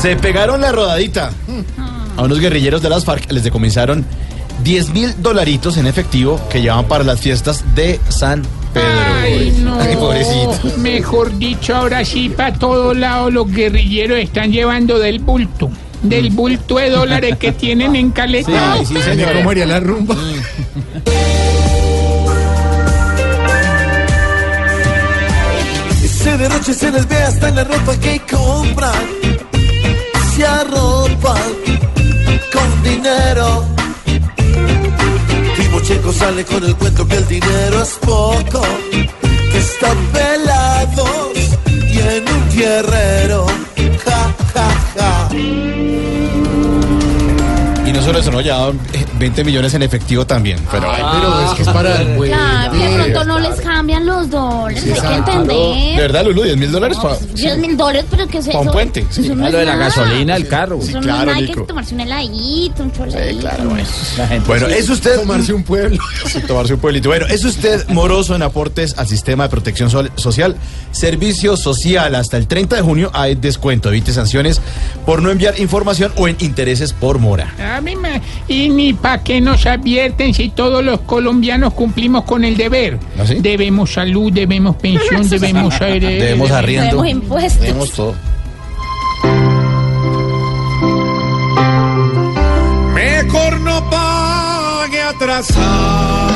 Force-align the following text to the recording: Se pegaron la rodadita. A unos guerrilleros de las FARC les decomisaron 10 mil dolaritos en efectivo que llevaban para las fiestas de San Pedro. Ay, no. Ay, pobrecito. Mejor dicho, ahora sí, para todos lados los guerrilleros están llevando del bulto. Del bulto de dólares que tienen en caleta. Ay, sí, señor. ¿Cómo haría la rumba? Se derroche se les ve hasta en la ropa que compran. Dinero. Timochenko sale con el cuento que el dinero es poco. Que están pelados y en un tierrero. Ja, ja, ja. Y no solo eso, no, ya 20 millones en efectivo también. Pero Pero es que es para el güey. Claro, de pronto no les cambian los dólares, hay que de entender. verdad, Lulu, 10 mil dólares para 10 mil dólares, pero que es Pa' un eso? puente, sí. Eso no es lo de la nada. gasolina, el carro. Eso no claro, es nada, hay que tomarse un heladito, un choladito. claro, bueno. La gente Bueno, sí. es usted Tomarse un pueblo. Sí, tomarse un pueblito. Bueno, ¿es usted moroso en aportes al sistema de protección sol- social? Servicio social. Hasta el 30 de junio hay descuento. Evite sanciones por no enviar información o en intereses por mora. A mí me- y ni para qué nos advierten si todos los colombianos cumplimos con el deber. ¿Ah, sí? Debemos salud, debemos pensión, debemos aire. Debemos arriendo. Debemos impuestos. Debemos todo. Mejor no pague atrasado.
Se 0.00 0.16
pegaron 0.16 0.60
la 0.60 0.72
rodadita. 0.72 1.30
A 2.16 2.22
unos 2.22 2.38
guerrilleros 2.40 2.82
de 2.82 2.88
las 2.88 3.04
FARC 3.04 3.30
les 3.32 3.42
decomisaron 3.44 4.04
10 4.62 4.90
mil 4.90 5.22
dolaritos 5.22 5.76
en 5.76 5.86
efectivo 5.86 6.40
que 6.48 6.62
llevaban 6.62 6.86
para 6.86 7.04
las 7.04 7.20
fiestas 7.20 7.64
de 7.74 8.00
San 8.08 8.42
Pedro. 8.72 8.88
Ay, 9.22 9.56
no. 9.60 9.80
Ay, 9.80 9.96
pobrecito. 9.96 10.78
Mejor 10.78 11.36
dicho, 11.38 11.76
ahora 11.76 12.04
sí, 12.04 12.28
para 12.28 12.52
todos 12.54 12.96
lados 12.96 13.32
los 13.32 13.50
guerrilleros 13.50 14.18
están 14.18 14.52
llevando 14.52 14.98
del 14.98 15.18
bulto. 15.18 15.70
Del 16.02 16.30
bulto 16.30 16.76
de 16.76 16.90
dólares 16.90 17.36
que 17.38 17.52
tienen 17.64 17.96
en 17.96 18.10
caleta. 18.10 18.72
Ay, 18.74 18.86
sí, 18.86 19.00
señor. 19.02 19.32
¿Cómo 19.34 19.50
haría 19.50 19.66
la 19.66 19.80
rumba? 19.80 20.14
Se 26.22 26.36
derroche 26.36 26.74
se 26.74 26.90
les 26.90 27.06
ve 27.08 27.16
hasta 27.16 27.48
en 27.48 27.54
la 27.56 27.64
ropa 27.64 27.96
que 28.00 28.20
compran. 28.30 28.85
Dinero. 33.06 33.64
Timochenko 35.56 36.12
sale 36.12 36.44
con 36.44 36.64
el 36.64 36.76
cuento 36.76 37.06
que 37.06 37.16
el 37.16 37.28
dinero 37.28 37.82
es 37.82 37.98
poco. 38.00 38.62
Que 38.90 39.58
están 39.58 39.96
pelados 40.12 41.36
y 41.68 41.98
en 41.98 42.28
un 42.28 42.48
tierrero. 42.48 43.46
Ja, 44.04 44.34
ja, 44.54 44.68
ja. 44.96 45.28
Y 47.86 47.92
no 47.92 48.02
solo 48.02 48.18
eso, 48.18 48.30
no, 48.32 48.40
ya 48.40 48.70
20 49.18 49.44
millones 49.44 49.74
en 49.74 49.82
efectivo 49.82 50.26
también. 50.26 50.58
Pero 50.70 50.88
Pero 50.90 51.46
es 51.46 51.54
que 51.54 51.62
es 51.62 51.68
para 51.68 52.00
el 52.02 52.16
güey. 52.16 52.32
Claro, 52.70 52.90
de 52.90 52.96
pronto 53.12 53.24
no 53.24 53.38
les 53.40 53.60
cambian 53.60 54.06
los 54.06 54.30
dólares, 54.30 54.84
hay 54.84 54.92
que 54.92 55.00
de 55.08 55.14
entender. 55.16 55.96
verdad, 56.00 56.24
Lulu, 56.24 56.42
10 56.42 56.56
mil 56.56 56.72
dólares 56.72 56.98
para 57.02 57.16
10 57.16 57.58
mil 57.58 57.76
dólares, 57.76 58.04
pero 58.10 58.26
que 58.26 58.38
es 58.38 58.48
Pa' 58.48 58.58
un 58.58 58.64
eso? 58.66 58.72
puente, 58.72 59.06
sí. 59.10 59.22
Eso 59.22 59.34
no 59.34 59.46
es 59.46 59.52
lo 59.52 59.58
de 59.58 59.64
la 59.64 59.72
nada. 59.76 59.84
gasolina, 59.86 60.36
el 60.36 60.48
carro. 60.48 60.78
Eso 60.80 60.92
no 60.92 61.00
claro, 61.00 61.20
es 61.20 61.26
nada, 61.26 61.38
hay 61.38 61.46
que 61.46 61.60
tomarse 61.62 61.94
un 61.94 62.00
heladito, 62.00 62.82
un 62.82 62.92
choladito. 62.92 63.40
claro, 63.40 63.64
bueno. 63.70 63.88
La 64.18 64.26
gente 64.28 64.46
Bueno, 64.48 64.66
sí. 64.68 64.74
es 64.74 64.88
usted 64.90 65.20
Tomarse 65.20 65.52
un 65.52 65.62
pueblo. 65.64 65.98
Sí, 66.26 66.40
tomarse 66.40 66.74
un 66.74 66.80
pueblito. 66.80 67.08
Bueno, 67.08 67.26
¿es 67.26 67.44
usted 67.44 67.86
moroso 67.88 68.34
en 68.34 68.42
aportes 68.42 68.98
al 68.98 69.06
sistema 69.06 69.44
de 69.44 69.50
protección 69.50 69.90
sol- 69.90 70.10
social? 70.16 70.56
Servicio 70.92 71.56
social. 71.56 72.14
Hasta 72.14 72.36
el 72.36 72.46
30 72.46 72.76
de 72.76 72.82
junio 72.82 73.10
hay 73.14 73.34
descuento. 73.34 73.88
Evite 73.90 74.12
sanciones 74.12 74.60
por 75.04 75.22
no 75.22 75.30
enviar 75.30 75.58
información 75.60 76.12
o 76.16 76.26
en 76.28 76.36
intereses 76.40 76.92
por 76.92 77.18
mora. 77.18 77.54
A 77.76 77.80
mí 77.80 77.94
me- 77.96 78.20
y 78.48 78.68
ni 78.68 78.92
para 78.92 79.22
qué 79.22 79.40
nos 79.40 79.66
advierten 79.66 80.34
si 80.34 80.48
todos 80.48 80.82
los 80.84 81.00
colombianos 81.00 81.74
cumplimos 81.74 82.24
con 82.24 82.44
el 82.56 82.70
deber. 82.70 82.98
¿Ah, 83.18 83.26
sí? 83.26 83.34
Debemos 83.40 83.92
salud, 83.92 84.32
debemos 84.32 84.76
pensión, 84.76 85.28
debemos 85.28 85.80
aire. 85.80 86.08
Debemos 86.18 86.50
arriendo. 86.50 87.02
Debemos 87.02 87.08
impuestos. 87.08 87.60
Debemos 87.60 87.92
todo. 87.92 88.14
Mejor 92.94 93.60
no 93.60 93.90
pague 93.90 95.02
atrasado. 95.02 96.26